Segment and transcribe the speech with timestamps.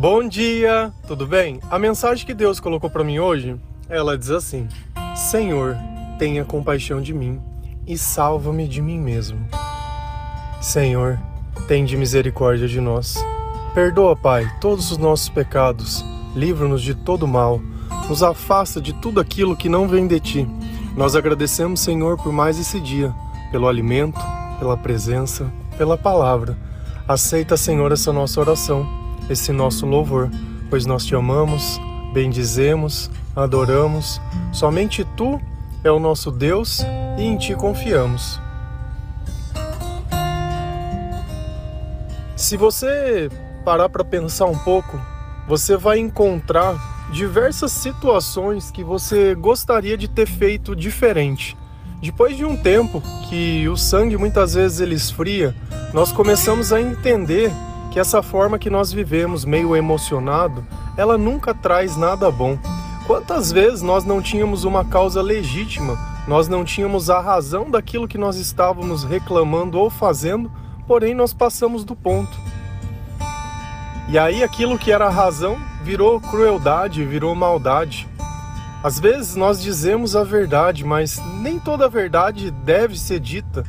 [0.00, 1.60] Bom dia, tudo bem?
[1.70, 4.66] A mensagem que Deus colocou para mim hoje, ela diz assim:
[5.14, 5.76] Senhor,
[6.18, 7.38] tenha compaixão de mim
[7.86, 9.46] e salva-me de mim mesmo.
[10.58, 11.18] Senhor,
[11.68, 13.22] tende misericórdia de nós.
[13.74, 16.02] Perdoa, Pai, todos os nossos pecados,
[16.34, 17.60] livra-nos de todo mal,
[18.08, 20.48] nos afasta de tudo aquilo que não vem de ti.
[20.96, 23.14] Nós agradecemos, Senhor, por mais esse dia,
[23.52, 24.18] pelo alimento,
[24.58, 26.56] pela presença, pela palavra.
[27.06, 28.98] Aceita, Senhor, essa nossa oração
[29.30, 30.28] esse nosso louvor,
[30.68, 31.80] pois nós te amamos,
[32.12, 34.20] bendizemos, adoramos.
[34.52, 35.40] Somente tu
[35.84, 36.80] é o nosso Deus
[37.16, 38.40] e em ti confiamos.
[42.36, 43.30] Se você
[43.64, 45.00] parar para pensar um pouco,
[45.46, 51.56] você vai encontrar diversas situações que você gostaria de ter feito diferente.
[52.02, 55.54] Depois de um tempo que o sangue muitas vezes ele esfria,
[55.92, 57.52] nós começamos a entender
[57.90, 60.64] que essa forma que nós vivemos, meio emocionado,
[60.96, 62.58] ela nunca traz nada bom.
[63.06, 68.16] Quantas vezes nós não tínhamos uma causa legítima, nós não tínhamos a razão daquilo que
[68.16, 70.50] nós estávamos reclamando ou fazendo,
[70.86, 72.38] porém nós passamos do ponto.
[74.08, 78.08] E aí aquilo que era razão virou crueldade, virou maldade.
[78.82, 83.64] Às vezes nós dizemos a verdade, mas nem toda a verdade deve ser dita.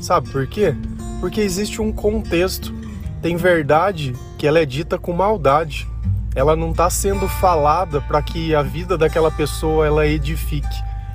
[0.00, 0.74] Sabe por quê?
[1.20, 2.74] Porque existe um contexto.
[3.22, 5.86] Tem verdade que ela é dita com maldade.
[6.34, 10.66] Ela não está sendo falada para que a vida daquela pessoa ela edifique.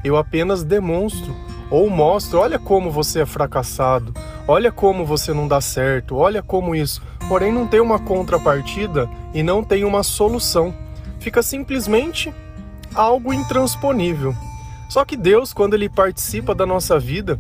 [0.03, 1.36] Eu apenas demonstro
[1.72, 4.14] ou mostro, olha como você é fracassado,
[4.48, 7.02] olha como você não dá certo, olha como isso.
[7.28, 10.73] Porém não tem uma contrapartida e não tem uma solução.
[11.20, 12.31] Fica simplesmente
[12.94, 14.36] algo intransponível.
[14.89, 17.39] Só que Deus, quando ele participa da nossa vida,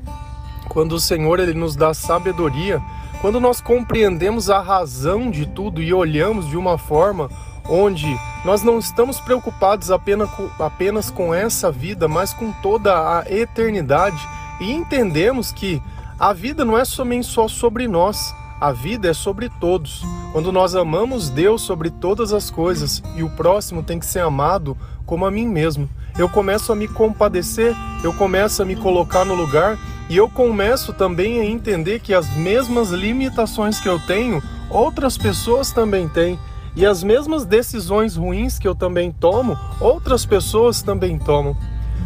[0.67, 2.81] quando o Senhor ele nos dá sabedoria,
[3.25, 7.27] quando nós compreendemos a razão de tudo e olhamos de uma forma
[7.67, 8.05] onde
[8.45, 14.19] nós não estamos preocupados apenas com, apenas com essa vida, mas com toda a eternidade
[14.61, 15.81] e entendemos que
[16.19, 18.31] a vida não é somente só sobre nós,
[18.61, 20.03] a vida é sobre todos.
[20.31, 24.77] Quando nós amamos Deus sobre todas as coisas e o próximo tem que ser amado
[25.03, 29.35] como a mim mesmo, eu começo a me compadecer, eu começo a me colocar no
[29.35, 29.77] lugar
[30.09, 35.71] e eu começo também a entender que as mesmas limitações que eu tenho, outras pessoas
[35.71, 36.39] também têm.
[36.75, 41.55] E as mesmas decisões ruins que eu também tomo, outras pessoas também tomam.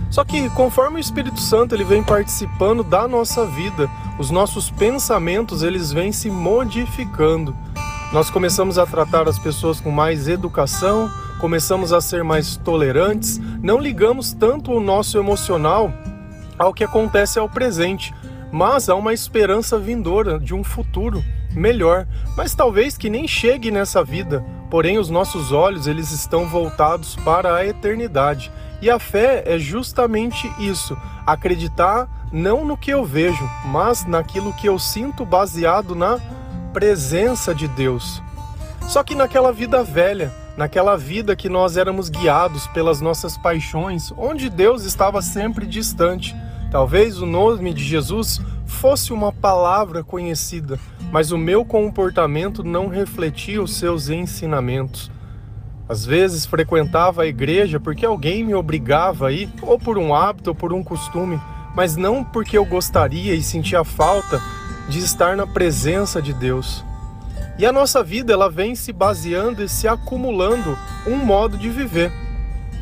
[0.09, 5.61] Só que conforme o Espírito Santo ele vem participando da nossa vida, os nossos pensamentos
[5.61, 7.55] eles vêm se modificando.
[8.11, 13.79] Nós começamos a tratar as pessoas com mais educação, começamos a ser mais tolerantes, não
[13.79, 15.91] ligamos tanto o nosso emocional
[16.57, 18.13] ao que acontece ao presente,
[18.51, 21.23] mas há uma esperança vindoura de um futuro
[21.55, 22.05] melhor,
[22.35, 24.43] mas talvez que nem chegue nessa vida.
[24.69, 28.51] Porém, os nossos olhos eles estão voltados para a eternidade.
[28.81, 34.67] E a fé é justamente isso: acreditar não no que eu vejo, mas naquilo que
[34.67, 36.19] eu sinto baseado na
[36.73, 38.21] presença de Deus.
[38.87, 44.47] Só que naquela vida velha, naquela vida que nós éramos guiados pelas nossas paixões, onde
[44.47, 46.35] Deus estava sempre distante,
[46.71, 50.79] Talvez o nome de Jesus fosse uma palavra conhecida,
[51.11, 55.09] mas o meu comportamento não refletia os seus ensinamentos.
[55.87, 60.51] Às vezes frequentava a igreja porque alguém me obrigava a ir, ou por um hábito
[60.51, 61.41] ou por um costume,
[61.75, 64.39] mas não porque eu gostaria e sentia falta
[64.87, 66.85] de estar na presença de Deus.
[67.59, 72.09] E a nossa vida ela vem se baseando e se acumulando um modo de viver.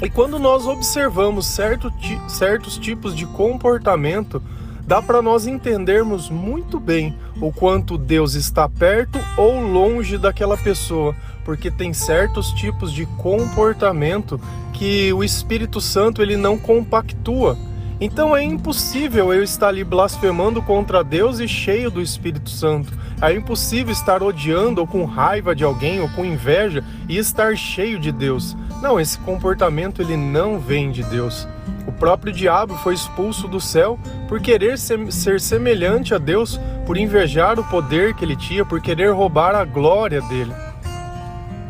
[0.04, 1.92] E quando nós observamos certo,
[2.28, 4.40] certos tipos de comportamento,
[4.86, 11.16] dá para nós entendermos muito bem o quanto Deus está perto ou longe daquela pessoa,
[11.44, 14.40] porque tem certos tipos de comportamento
[14.74, 17.58] que o Espírito Santo ele não compactua.
[18.00, 22.94] Então é impossível eu estar ali blasfemando contra Deus e cheio do Espírito Santo.
[23.20, 27.98] É impossível estar odiando ou com raiva de alguém ou com inveja e estar cheio
[28.00, 28.56] de Deus.
[28.84, 31.48] Não, esse comportamento ele não vem de Deus.
[31.88, 33.98] O próprio diabo foi expulso do céu
[34.28, 39.12] por querer ser, semelhante a Deus, por invejar o poder que ele tinha, por querer
[39.12, 40.54] roubar a glória dele.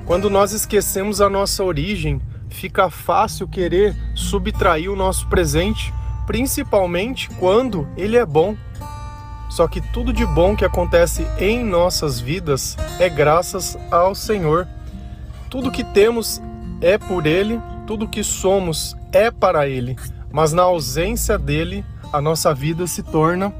[0.05, 5.93] Quando nós esquecemos a nossa origem, fica fácil querer subtrair o nosso presente,
[6.27, 8.55] principalmente quando ele é bom.
[9.49, 14.67] Só que tudo de bom que acontece em nossas vidas é graças ao Senhor.
[15.49, 16.41] Tudo que temos
[16.81, 19.95] é por Ele, tudo que somos é para Ele,
[20.31, 23.53] mas na ausência dele, a nossa vida se torna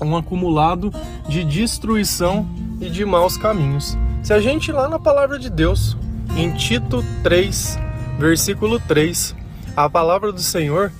[0.00, 0.92] um acumulado
[1.28, 2.46] de destruição
[2.80, 3.98] e de maus caminhos.
[4.22, 5.96] Se a gente lá na palavra de Deus
[6.36, 7.78] em Tito 3,
[8.18, 9.34] versículo 3,
[9.76, 10.92] a palavra do Senhor,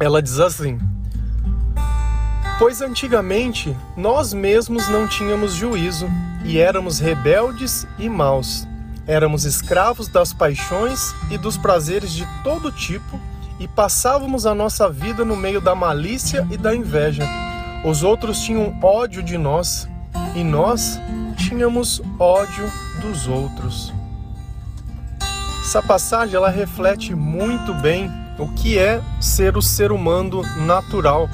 [0.00, 0.80] ela diz assim:
[2.58, 6.08] Pois antigamente nós mesmos não tínhamos juízo
[6.44, 8.66] e éramos rebeldes e maus.
[9.06, 13.20] Éramos escravos das paixões e dos prazeres de todo tipo
[13.58, 17.24] e passávamos a nossa vida no meio da malícia e da inveja.
[17.84, 19.88] Os outros tinham ódio de nós
[20.34, 20.98] e nós
[21.36, 22.70] tínhamos ódio
[23.02, 23.92] dos outros.
[25.62, 31.28] Essa passagem ela reflete muito bem o que é ser o ser humano natural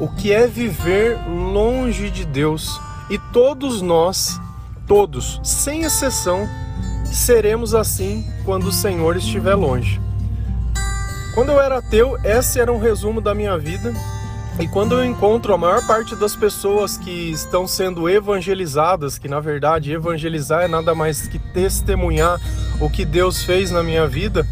[0.00, 2.80] o que é viver longe de Deus.
[3.10, 4.40] E todos nós,
[4.86, 6.48] todos, sem exceção,
[7.04, 10.00] seremos assim quando o Senhor estiver longe.
[11.34, 13.92] Quando eu era ateu, esse era um resumo da minha vida.
[14.60, 19.38] E quando eu encontro a maior parte das pessoas que estão sendo evangelizadas, que na
[19.38, 22.40] verdade evangelizar é nada mais que testemunhar
[22.80, 24.44] o que Deus fez na minha vida,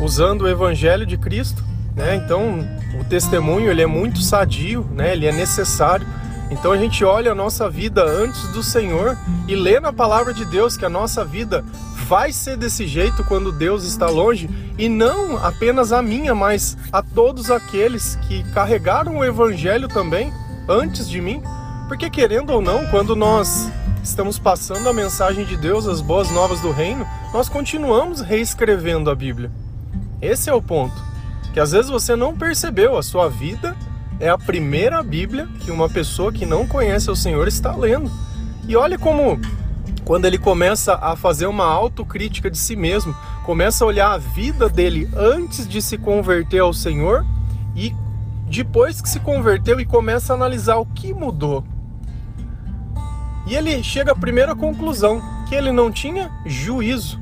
[0.00, 1.62] usando o evangelho de Cristo,
[1.94, 2.14] né?
[2.16, 2.58] Então,
[3.00, 5.12] o testemunho ele é muito sadio, né?
[5.12, 6.06] Ele é necessário.
[6.50, 10.44] Então a gente olha a nossa vida antes do Senhor e lê na palavra de
[10.44, 11.64] Deus que a nossa vida
[12.06, 14.48] vai ser desse jeito quando Deus está longe
[14.78, 20.32] e não apenas a minha, mas a todos aqueles que carregaram o evangelho também
[20.68, 21.42] antes de mim.
[21.88, 23.68] Porque querendo ou não, quando nós
[24.04, 29.14] estamos passando a mensagem de Deus, as boas novas do reino, nós continuamos reescrevendo a
[29.14, 29.50] Bíblia.
[30.20, 31.06] Esse é o ponto
[31.56, 33.74] que às vezes você não percebeu, a sua vida
[34.20, 38.10] é a primeira Bíblia que uma pessoa que não conhece o Senhor está lendo.
[38.68, 39.40] E olha como
[40.04, 44.68] quando ele começa a fazer uma autocrítica de si mesmo, começa a olhar a vida
[44.68, 47.24] dele antes de se converter ao Senhor
[47.74, 47.94] e
[48.50, 51.64] depois que se converteu e começa a analisar o que mudou.
[53.46, 57.18] E ele chega à primeira conclusão, que ele não tinha juízo.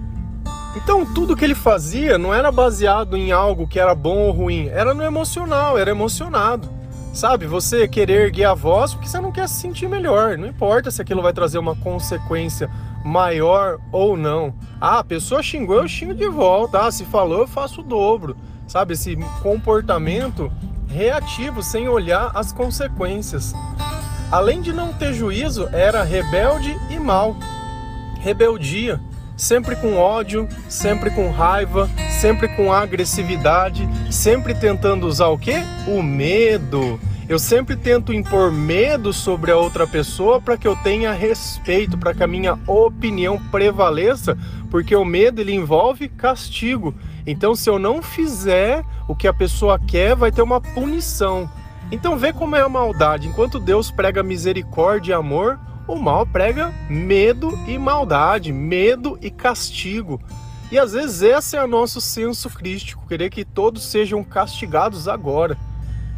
[0.77, 4.69] Então tudo que ele fazia não era baseado em algo que era bom ou ruim,
[4.69, 6.69] era no emocional, era emocionado.
[7.13, 10.91] Sabe, você querer erguer a voz porque você não quer se sentir melhor, não importa
[10.91, 12.69] se aquilo vai trazer uma consequência
[13.05, 14.53] maior ou não.
[14.81, 16.81] Ah, a pessoa xingou, eu xingo de volta.
[16.81, 18.37] Ah, se falou, eu faço o dobro.
[18.67, 20.51] Sabe, esse comportamento
[20.89, 23.53] reativo sem olhar as consequências.
[24.33, 27.37] Além de não ter juízo, era rebelde e mal.
[28.21, 28.99] Rebeldia
[29.37, 31.89] sempre com ódio, sempre com raiva,
[32.21, 35.63] sempre com agressividade, sempre tentando usar o quê?
[35.87, 36.99] O medo.
[37.27, 42.13] Eu sempre tento impor medo sobre a outra pessoa para que eu tenha respeito, para
[42.13, 44.37] que a minha opinião prevaleça,
[44.71, 46.95] porque o medo ele envolve castigo.
[47.27, 51.51] Então, se eu não fizer o que a pessoa quer, vai ter uma punição.
[51.91, 53.27] Então, vê como é a maldade.
[53.27, 60.21] Enquanto Deus prega misericórdia e amor, o mal prega medo e maldade, medo e castigo.
[60.71, 65.57] E às vezes esse é o nosso senso crístico, querer que todos sejam castigados agora.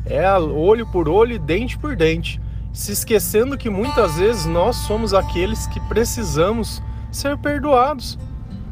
[0.05, 2.41] É olho por olho e dente por dente,
[2.73, 6.81] se esquecendo que muitas vezes nós somos aqueles que precisamos
[7.11, 8.19] ser perdoados.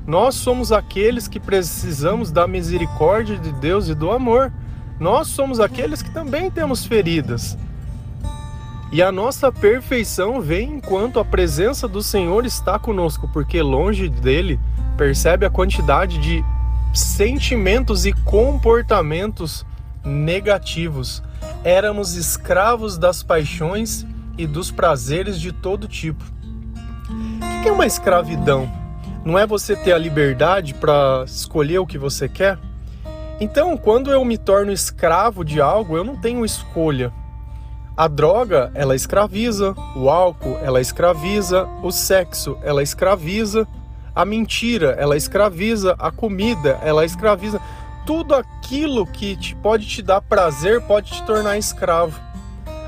[0.07, 4.53] Nós somos aqueles que precisamos da misericórdia de Deus e do amor.
[5.01, 7.57] Nós somos aqueles que também temos feridas.
[8.95, 14.61] E a nossa perfeição vem enquanto a presença do Senhor está conosco, porque longe dele
[14.97, 16.45] percebe a quantidade de
[16.95, 19.67] sentimentos e comportamentos
[20.05, 21.25] negativos.
[21.65, 24.07] Éramos escravos das paixões
[24.39, 26.23] e dos prazeres de todo tipo.
[27.11, 28.71] O que é uma escravidão?
[29.25, 32.61] Não é você ter a liberdade para escolher o que você quer?
[33.41, 37.13] Então, quando eu me torno escravo de algo, eu não tenho escolha.
[37.97, 43.69] A droga, ela escraviza, o álcool, ela escraviza, o sexo, ela escraviza,
[44.13, 47.61] a mentira, ela escraviza, a comida, ela escraviza.
[48.05, 52.21] Tudo aquilo que te, pode te dar prazer pode te tornar escravo.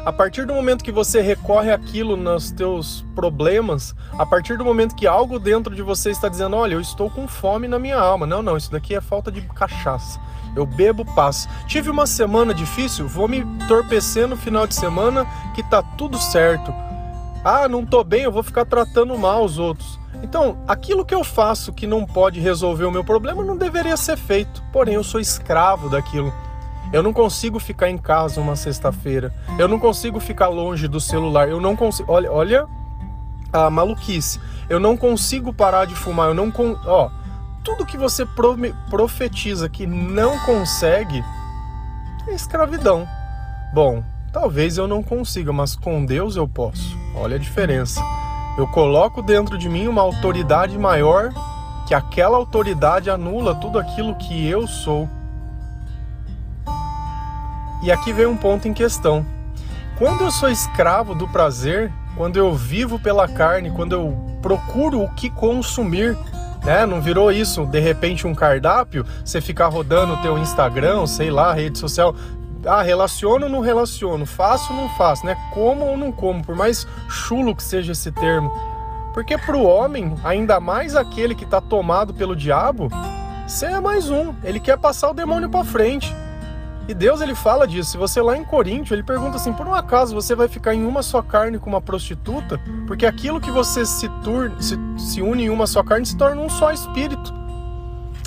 [0.07, 4.95] A partir do momento que você recorre aquilo nos teus problemas, a partir do momento
[4.95, 8.25] que algo dentro de você está dizendo, olha, eu estou com fome na minha alma.
[8.25, 10.21] Não, não, isso daqui é falta de cachaça.
[10.55, 11.49] Eu bebo, passo.
[11.67, 16.73] Tive uma semana difícil, vou me entorpecer no final de semana que tá tudo certo.
[17.45, 19.99] Ah, não tô bem, eu vou ficar tratando mal os outros.
[20.23, 24.17] Então, aquilo que eu faço que não pode resolver o meu problema não deveria ser
[24.17, 24.63] feito.
[24.73, 26.33] Porém, eu sou escravo daquilo.
[26.93, 29.35] Eu não consigo ficar em casa uma sexta-feira.
[29.59, 31.49] Eu não consigo ficar longe do celular.
[31.49, 32.11] Eu não consigo.
[32.13, 32.67] Olha, olha
[33.53, 34.41] a maluquice.
[34.69, 36.29] Eu não consigo parar de fumar.
[36.29, 36.77] Eu não con...
[36.87, 37.11] ó,
[37.65, 38.27] tudo que você
[38.89, 41.25] profetiza que não consegue
[42.29, 43.07] é escravidão.
[43.75, 44.03] Bom,
[44.33, 46.97] talvez eu não consiga, mas com Deus eu posso.
[47.15, 48.01] Olha a diferença.
[48.57, 51.31] Eu coloco dentro de mim uma autoridade maior
[51.87, 55.09] que aquela autoridade anula tudo aquilo que eu sou.
[57.83, 59.25] E aqui vem um ponto em questão.
[59.99, 65.15] Quando eu sou escravo do prazer, quando eu vivo pela carne, quando eu procuro o
[65.15, 66.17] que consumir,
[66.65, 66.85] né?
[66.85, 71.53] Não virou isso, de repente, um cardápio, você ficar rodando o teu Instagram, sei lá,
[71.53, 72.15] rede social.
[72.65, 74.27] Ah, relaciono ou não relaciono?
[74.27, 75.37] Faço ou não faço, né?
[75.55, 78.51] Como ou não como, por mais chulo que seja esse termo.
[79.15, 82.89] Porque para o homem, ainda mais aquele que está tomado pelo diabo,
[83.47, 84.35] você é mais um.
[84.43, 86.13] Ele quer passar o demônio para frente.
[86.89, 87.93] E Deus ele fala disso.
[87.93, 90.85] Se você lá em Coríntio, ele pergunta assim: por um acaso você vai ficar em
[90.87, 92.61] uma só carne com uma prostituta?
[92.87, 96.41] Porque aquilo que você se, tur se, se une em uma só carne se torna
[96.41, 97.35] um só espírito.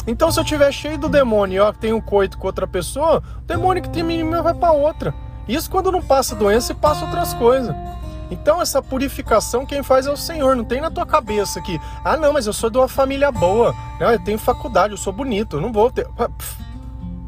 [0.08, 3.46] Então, se eu tiver cheio do demônio e eu tenho coito com outra pessoa, o
[3.46, 5.14] demônio que tem em mim vai para outra.
[5.48, 7.76] Isso quando não passa doença e passa outras coisas.
[8.32, 12.16] Então, essa purificação quem faz é o Senhor, não tem na tua cabeça que, ah,
[12.16, 15.62] não, mas eu sou de uma família boa, eu tenho faculdade, eu sou bonito, eu
[15.62, 16.08] não vou ter.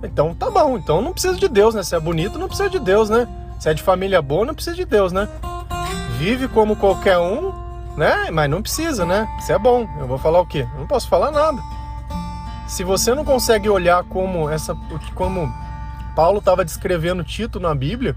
[0.04, 1.84] Então tá bom, então não precisa de Deus, né?
[1.84, 3.28] Se é bonito, não precisa de Deus, né?
[3.60, 5.28] Se é de família boa, não precisa de Deus, né?
[6.18, 7.54] Vive como qualquer um,
[7.96, 8.30] né?
[8.32, 9.28] Mas não precisa, né?
[9.42, 9.88] Se é bom.
[10.00, 10.68] Eu vou falar o quê?
[10.74, 11.62] Eu não posso falar nada.
[12.68, 14.76] Se você não consegue olhar como essa
[15.14, 15.54] como
[16.16, 18.16] Paulo estava descrevendo Tito na Bíblia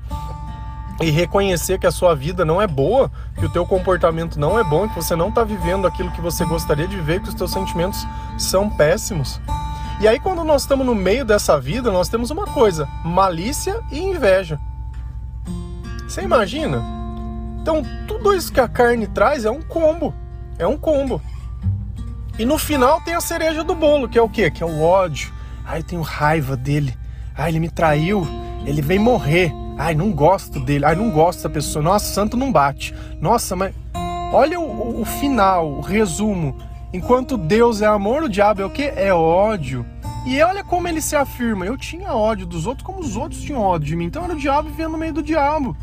[1.00, 4.62] e reconhecer que a sua vida não é boa, que o teu comportamento não é
[4.62, 7.50] bom, que você não está vivendo aquilo que você gostaria de viver, que os teus
[7.50, 8.06] sentimentos
[8.38, 9.40] são péssimos,
[10.00, 14.00] e aí, quando nós estamos no meio dessa vida, nós temos uma coisa: malícia e
[14.00, 14.58] inveja.
[16.08, 16.82] Você imagina?
[17.60, 20.14] Então, tudo isso que a carne traz é um combo.
[20.58, 21.20] É um combo.
[22.38, 24.50] E no final tem a cereja do bolo, que é o quê?
[24.50, 25.32] Que é o ódio.
[25.64, 26.96] Ai, eu tenho raiva dele.
[27.34, 28.26] Ai, ele me traiu.
[28.66, 29.52] Ele vem morrer.
[29.78, 30.84] Ai, não gosto dele.
[30.84, 31.82] Ai, não gosto dessa pessoa.
[31.82, 32.94] Nossa, santo não bate.
[33.20, 33.74] Nossa, mas.
[34.32, 36.56] Olha o, o final, o resumo.
[36.94, 38.84] Enquanto Deus é amor, o diabo é o que?
[38.84, 39.84] É ódio.
[40.24, 43.60] E olha como ele se afirma: eu tinha ódio dos outros como os outros tinham
[43.60, 44.04] ódio de mim.
[44.04, 45.76] Então era o diabo vivendo no meio do diabo.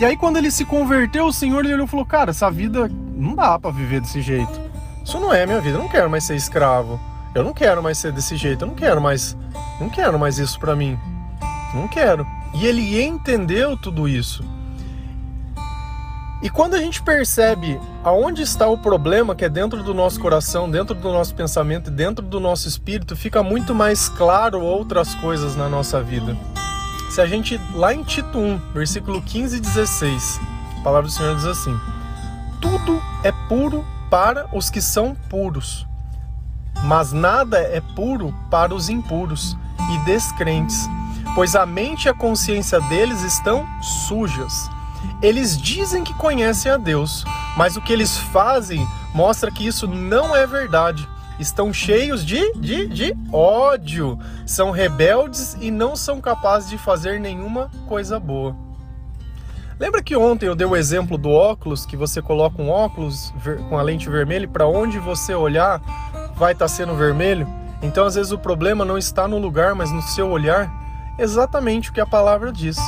[0.00, 2.90] E aí, quando ele se converteu, o Senhor ele olhou e falou: Cara, essa vida
[3.14, 4.58] não dá para viver desse jeito.
[5.04, 5.76] Isso não é minha vida.
[5.76, 6.98] Eu não quero mais ser escravo.
[7.34, 8.62] Eu não quero mais ser desse jeito.
[8.62, 9.36] Eu não quero mais.
[9.78, 10.98] Não quero mais isso para mim.
[11.74, 12.26] Não quero.
[12.54, 14.42] E ele entendeu tudo isso.
[16.44, 20.70] E quando a gente percebe aonde está o problema, que é dentro do nosso coração,
[20.70, 25.56] dentro do nosso pensamento e dentro do nosso espírito, fica muito mais claro outras coisas
[25.56, 26.36] na nossa vida.
[27.08, 30.40] Se a gente, lá em Tito 1, versículo 15 e 16,
[30.80, 31.74] a palavra do Senhor diz assim:
[32.60, 35.86] Tudo é puro para os que são puros,
[36.82, 39.56] mas nada é puro para os impuros
[39.90, 40.86] e descrentes,
[41.34, 43.66] pois a mente e a consciência deles estão
[44.06, 44.73] sujas.
[45.22, 47.24] Eles dizem que conhecem a Deus,
[47.56, 51.08] mas o que eles fazem mostra que isso não é verdade.
[51.38, 57.70] Estão cheios de, de, de ódio, são rebeldes e não são capazes de fazer nenhuma
[57.88, 58.54] coisa boa.
[59.78, 63.34] Lembra que ontem eu dei o exemplo do óculos, que você coloca um óculos
[63.68, 65.80] com a lente vermelha e para onde você olhar
[66.36, 67.48] vai estar tá sendo vermelho?
[67.82, 70.72] Então às vezes o problema não está no lugar, mas no seu olhar.
[71.18, 72.78] Exatamente o que a palavra diz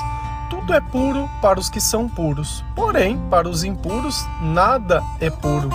[0.67, 5.71] tudo é puro para os que são puros, porém, para os impuros, nada é puro.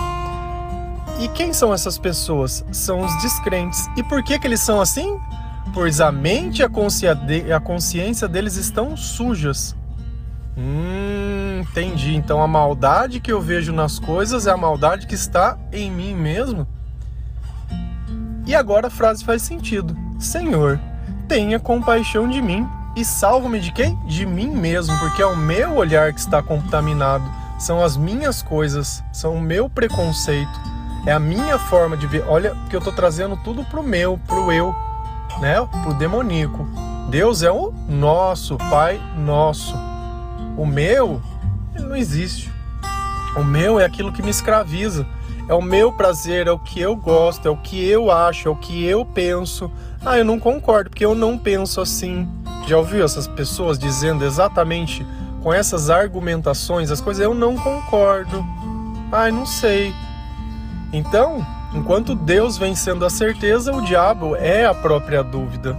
[1.18, 2.62] E quem são essas pessoas?
[2.70, 3.88] São os descrentes.
[3.96, 5.18] E por que, que eles são assim?
[5.72, 9.74] Pois a mente e a, a consciência deles estão sujas.
[10.58, 12.14] Hum, entendi.
[12.14, 16.14] Então a maldade que eu vejo nas coisas é a maldade que está em mim
[16.14, 16.66] mesmo?
[18.46, 19.96] E agora a frase faz sentido.
[20.18, 20.78] Senhor,
[21.28, 23.96] tenha compaixão de mim, e salvo-me de quem?
[24.04, 27.24] De mim mesmo, porque é o meu olhar que está contaminado,
[27.58, 30.60] são as minhas coisas, são o meu preconceito,
[31.06, 32.24] é a minha forma de ver.
[32.28, 34.74] Olha que eu estou trazendo tudo pro meu, pro eu,
[35.40, 35.56] né?
[35.82, 36.66] Pro demoníaco.
[37.08, 39.74] Deus é o nosso, Pai nosso.
[40.56, 41.20] O meu,
[41.74, 42.52] ele não existe.
[43.36, 45.06] O meu é aquilo que me escraviza.
[45.48, 48.50] É o meu prazer, é o que eu gosto, é o que eu acho, é
[48.50, 49.70] o que eu penso.
[50.04, 52.28] Ah, eu não concordo, porque eu não penso assim.
[52.66, 55.06] Já ouviu essas pessoas dizendo exatamente
[55.42, 57.22] com essas argumentações as coisas?
[57.22, 58.44] Eu não concordo.
[59.10, 59.92] Ai, não sei.
[60.92, 65.76] Então, enquanto Deus vem sendo a certeza, o diabo é a própria dúvida.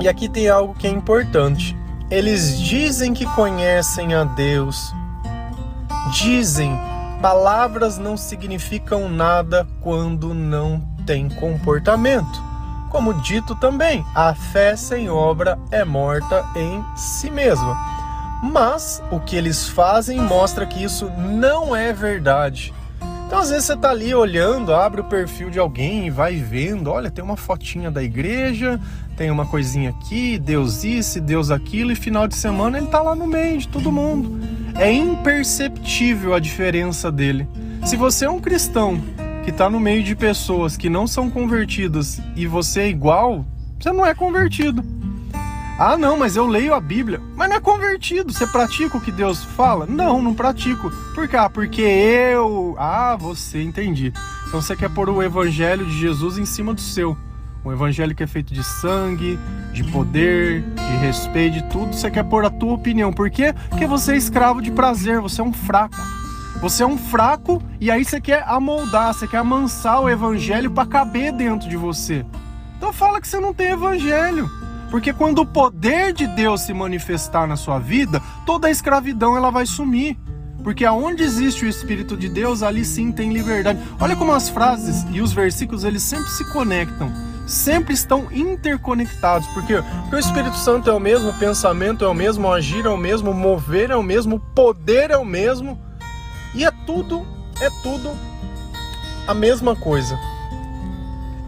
[0.00, 1.76] E aqui tem algo que é importante.
[2.10, 4.92] Eles dizem que conhecem a Deus.
[6.12, 6.78] Dizem,
[7.20, 12.51] palavras não significam nada quando não tem comportamento.
[12.92, 17.74] Como dito também, a fé sem obra é morta em si mesma.
[18.42, 22.74] Mas o que eles fazem mostra que isso não é verdade.
[23.26, 26.90] Então, às vezes, você tá ali olhando, abre o perfil de alguém e vai vendo:
[26.90, 28.78] olha, tem uma fotinha da igreja,
[29.16, 33.14] tem uma coisinha aqui, Deus isso, Deus aquilo, e final de semana ele tá lá
[33.14, 34.38] no meio de todo mundo.
[34.78, 37.48] É imperceptível a diferença dele.
[37.86, 39.00] Se você é um cristão
[39.42, 43.44] que está no meio de pessoas que não são convertidas e você é igual,
[43.78, 44.84] você não é convertido.
[45.78, 47.20] Ah, não, mas eu leio a Bíblia.
[47.34, 48.32] Mas não é convertido.
[48.32, 49.86] Você pratica o que Deus fala?
[49.86, 50.90] Não, não pratico.
[51.14, 51.36] Por quê?
[51.36, 52.76] Ah, porque eu.
[52.78, 54.12] Ah, você, entendi.
[54.46, 57.16] Então você quer pôr o evangelho de Jesus em cima do seu.
[57.64, 59.38] Um evangelho que é feito de sangue,
[59.72, 61.94] de poder, de respeito, de tudo.
[61.94, 63.12] Você quer pôr a tua opinião.
[63.12, 63.54] Por quê?
[63.68, 65.96] Porque você é escravo de prazer, você é um fraco.
[66.62, 70.86] Você é um fraco e aí você quer amoldar, você quer amansar o evangelho para
[70.86, 72.24] caber dentro de você.
[72.78, 74.48] Então fala que você não tem evangelho.
[74.88, 79.50] Porque quando o poder de Deus se manifestar na sua vida, toda a escravidão ela
[79.50, 80.16] vai sumir.
[80.62, 83.80] Porque aonde existe o Espírito de Deus, ali sim tem liberdade.
[83.98, 87.12] Olha como as frases e os versículos eles sempre se conectam,
[87.44, 89.48] sempre estão interconectados.
[89.48, 92.86] Porque, porque o Espírito Santo é o mesmo, o pensamento é o mesmo, o agir
[92.86, 95.76] é o mesmo, o mover é o mesmo, o poder é o mesmo.
[96.54, 97.26] E é tudo,
[97.60, 98.10] é tudo
[99.26, 100.18] a mesma coisa.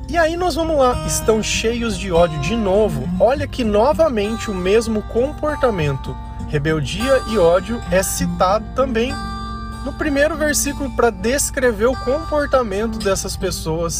[0.08, 3.08] E aí nós vamos lá, estão cheios de ódio de novo.
[3.18, 6.16] Olha que novamente o mesmo comportamento,
[6.48, 9.12] rebeldia e ódio é citado também
[9.84, 13.98] no primeiro versículo para descrever o comportamento dessas pessoas.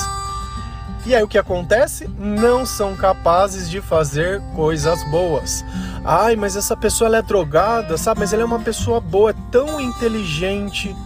[1.07, 2.09] E aí o que acontece?
[2.19, 5.63] Não são capazes de fazer coisas boas.
[6.03, 8.21] Ai, mas essa pessoa ela é drogada, sabe?
[8.21, 10.97] Mas ela é uma pessoa boa, é tão inteligente,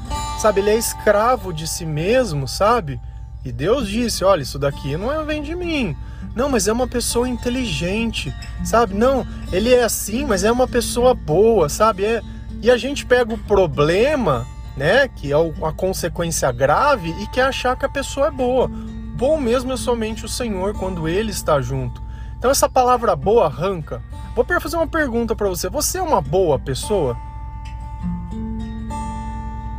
[0.41, 0.61] sabe?
[0.61, 3.01] Ele é escravo de si mesmo, sabe?
[3.45, 5.97] E Deus disse: olha, isso daqui não é, vem de mim.
[6.35, 8.33] Não, mas é uma pessoa inteligente,
[8.65, 8.95] sabe?
[8.95, 12.05] Não, ele é assim, mas é uma pessoa boa, sabe?
[12.05, 12.23] É...
[12.63, 17.77] E a gente pega o problema, né, que é a consequência grave, e quer achar
[17.77, 18.71] que a pessoa é boa.
[19.19, 22.01] Bom mesmo é somente o Senhor quando Ele está junto.
[22.39, 24.01] Então essa palavra boa arranca.
[24.33, 25.69] Vou fazer uma pergunta para você.
[25.69, 27.17] Você é uma boa pessoa?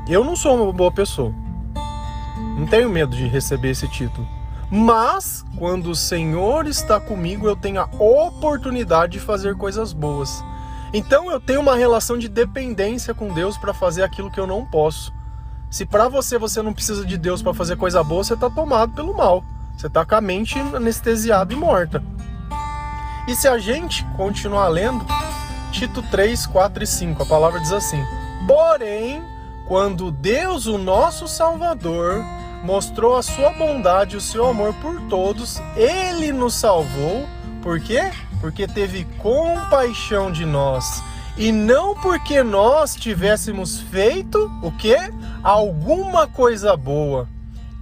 [0.09, 1.33] Eu não sou uma boa pessoa.
[2.57, 4.27] Não tenho medo de receber esse título.
[4.69, 10.43] Mas quando o Senhor está comigo, eu tenho a oportunidade de fazer coisas boas.
[10.93, 14.65] Então eu tenho uma relação de dependência com Deus para fazer aquilo que eu não
[14.65, 15.17] posso.
[15.69, 18.93] Se para você você não precisa de Deus para fazer coisa boa, você está tomado
[18.93, 19.43] pelo mal.
[19.77, 22.03] Você está com a mente anestesiada e morta.
[23.27, 25.05] E se a gente continuar lendo,
[25.71, 28.03] Tito 3, 4 e 5, a palavra diz assim:
[28.47, 29.23] Porém,
[29.67, 32.25] quando Deus, o nosso Salvador,
[32.63, 37.27] mostrou a sua bondade e o seu amor por todos, ele nos salvou.
[37.61, 38.11] Por quê?
[38.41, 41.03] Porque teve compaixão de nós.
[41.39, 44.97] E não porque nós tivéssemos feito o quê?
[45.41, 47.29] Alguma coisa boa.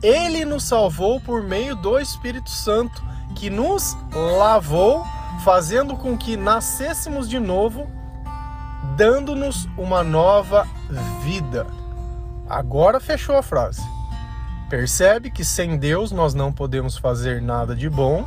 [0.04, 3.04] Ele nos salvou por meio do Espírito Santo,
[3.36, 5.04] que nos lavou
[5.44, 7.90] fazendo com que nascêssemos de novo,
[8.96, 10.68] dando-nos uma nova
[11.24, 11.66] vida.
[12.48, 13.82] Agora fechou a frase.
[14.70, 18.24] Percebe que sem Deus nós não podemos fazer nada de bom,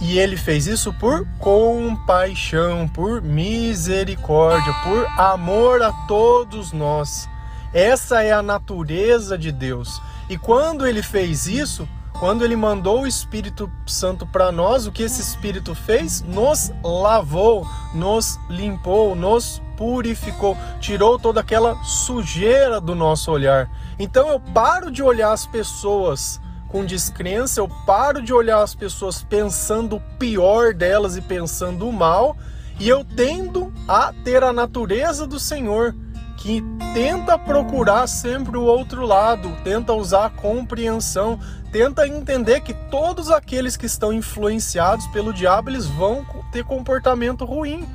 [0.00, 7.28] e ele fez isso por compaixão, por misericórdia, por amor a todos nós.
[7.72, 10.00] Essa é a natureza de Deus.
[10.28, 15.02] E quando ele fez isso, quando ele mandou o Espírito Santo para nós, o que
[15.02, 16.22] esse Espírito fez?
[16.22, 23.70] Nos lavou, nos limpou, nos purificou, tirou toda aquela sujeira do nosso olhar.
[23.98, 29.22] Então eu paro de olhar as pessoas com descrença, eu paro de olhar as pessoas
[29.22, 32.36] pensando o pior delas e pensando o mal,
[32.78, 35.94] e eu tendo a ter a natureza do Senhor
[36.36, 36.62] que
[36.94, 41.40] tenta procurar sempre o outro lado, tenta usar a compreensão,
[41.72, 47.88] tenta entender que todos aqueles que estão influenciados pelo diabo, eles vão ter comportamento ruim.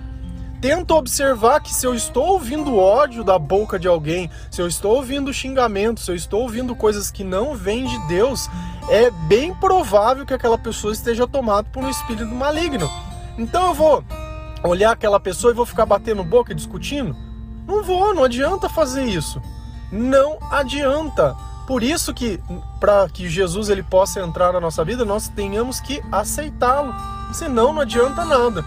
[0.63, 4.95] Tenta observar que se eu estou ouvindo ódio da boca de alguém, se eu estou
[4.95, 8.49] ouvindo xingamento, se eu estou ouvindo coisas que não vêm de Deus,
[8.87, 12.89] é bem provável que aquela pessoa esteja tomada por um espírito maligno.
[13.37, 14.05] Então eu vou
[14.63, 17.13] olhar aquela pessoa e vou ficar batendo boca e discutindo?
[17.67, 19.41] Não vou, não adianta fazer isso.
[19.91, 21.35] Não adianta.
[21.67, 22.39] Por isso que
[22.79, 26.95] para que Jesus ele possa entrar na nossa vida, nós tenhamos que aceitá-lo.
[27.33, 28.63] Senão não adianta nada.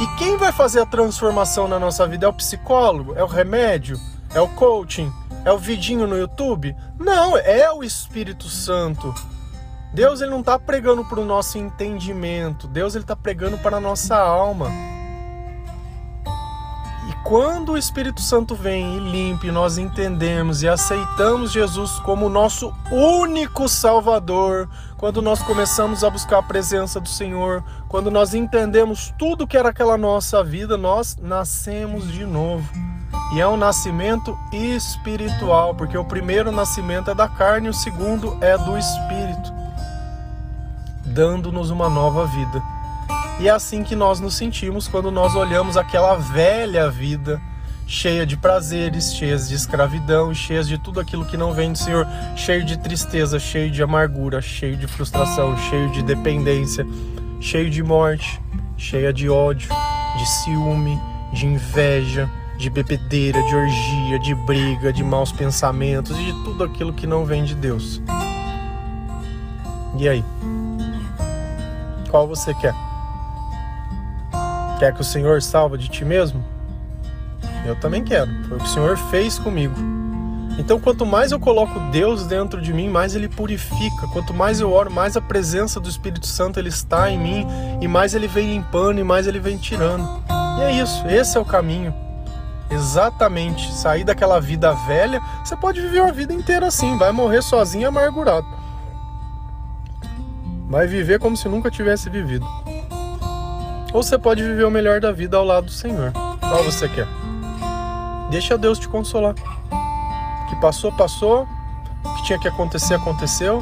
[0.00, 3.98] E quem vai fazer a transformação na nossa vida é o psicólogo, é o remédio,
[4.32, 5.12] é o coaching,
[5.44, 6.76] é o vidinho no YouTube?
[6.98, 9.12] Não, é o Espírito Santo.
[9.92, 12.68] Deus ele não está pregando para o nosso entendimento.
[12.68, 14.70] Deus ele está pregando para a nossa alma
[17.28, 22.72] quando o Espírito Santo vem e limpa, e nós entendemos e aceitamos Jesus como nosso
[22.90, 29.46] único Salvador, quando nós começamos a buscar a presença do Senhor, quando nós entendemos tudo
[29.46, 32.66] que era aquela nossa vida, nós nascemos de novo.
[33.34, 38.56] E é um nascimento espiritual, porque o primeiro nascimento é da carne, o segundo é
[38.56, 39.52] do espírito,
[41.04, 42.77] dando-nos uma nova vida.
[43.40, 47.40] E é assim que nós nos sentimos quando nós olhamos aquela velha vida
[47.86, 52.06] cheia de prazeres, cheias de escravidão, cheias de tudo aquilo que não vem do Senhor,
[52.36, 56.86] cheio de tristeza, cheio de amargura, cheio de frustração, cheio de dependência,
[57.40, 58.40] cheio de morte,
[58.76, 59.70] cheia de ódio,
[60.18, 61.00] de ciúme,
[61.32, 66.92] de inveja, de bebedeira, de orgia, de briga, de maus pensamentos e de tudo aquilo
[66.92, 68.02] que não vem de Deus.
[69.96, 70.24] E aí?
[72.10, 72.87] Qual você quer?
[74.78, 76.44] Quer que o Senhor salva de ti mesmo?
[77.66, 78.30] Eu também quero.
[78.48, 79.74] Foi o que o Senhor fez comigo.
[80.58, 84.06] Então, quanto mais eu coloco Deus dentro de mim, mais Ele purifica.
[84.12, 87.46] Quanto mais eu oro, mais a presença do Espírito Santo Ele está em mim
[87.80, 90.22] e mais Ele vem limpando e mais Ele vem tirando.
[90.58, 91.06] E é isso.
[91.06, 91.94] Esse é o caminho.
[92.70, 93.72] Exatamente.
[93.72, 95.20] Sair daquela vida velha.
[95.44, 96.98] Você pode viver uma vida inteira assim.
[96.98, 98.46] Vai morrer sozinho, amargurado.
[100.68, 102.46] Vai viver como se nunca tivesse vivido.
[103.98, 106.12] Ou você pode viver o melhor da vida ao lado do Senhor.
[106.12, 107.08] Qual você quer?
[108.30, 109.34] Deixa Deus te consolar.
[109.34, 111.48] O que passou, passou.
[112.04, 113.60] O que tinha que acontecer, aconteceu.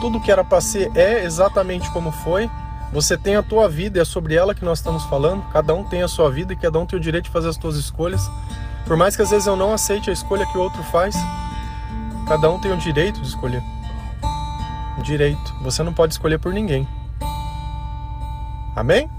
[0.00, 2.50] Tudo que era para ser é exatamente como foi.
[2.94, 5.44] Você tem a tua vida e é sobre ela que nós estamos falando.
[5.52, 7.56] Cada um tem a sua vida e cada um tem o direito de fazer as
[7.56, 8.22] suas escolhas.
[8.86, 11.14] Por mais que às vezes eu não aceite a escolha que o outro faz,
[12.26, 13.62] cada um tem o direito de escolher.
[15.02, 15.54] Direito.
[15.60, 16.88] Você não pode escolher por ninguém.
[18.74, 19.10] Amém?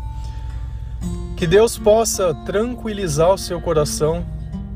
[1.35, 4.25] Que Deus possa tranquilizar o seu coração,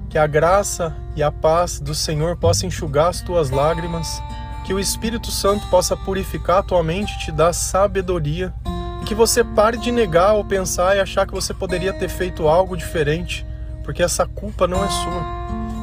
[0.10, 4.22] que a graça e a paz do Senhor possa enxugar as tuas lágrimas,
[4.66, 8.54] que o Espírito Santo possa purificar a tua mente e te dar sabedoria,
[9.02, 12.46] e que você pare de negar ou pensar e achar que você poderia ter feito
[12.46, 13.46] algo diferente,
[13.84, 15.40] porque essa culpa não é sua.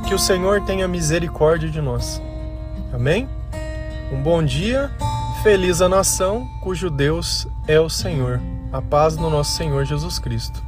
[0.07, 2.21] Que o Senhor tenha misericórdia de nós.
[2.93, 3.27] Amém?
[4.12, 4.91] Um bom dia,
[5.43, 8.41] feliz a nação cujo Deus é o Senhor.
[8.72, 10.62] A paz no nosso Senhor Jesus Cristo.